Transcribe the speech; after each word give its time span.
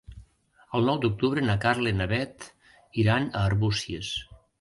El 0.77 0.87
nou 0.91 0.95
d'octubre 1.03 1.43
na 1.49 1.55
Carla 1.65 1.91
i 1.91 1.97
na 1.97 2.07
Bet 2.13 2.47
iran 3.03 3.29
a 3.29 3.43
Arbúcies. 3.51 4.11